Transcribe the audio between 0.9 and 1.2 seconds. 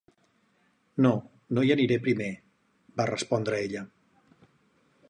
"No,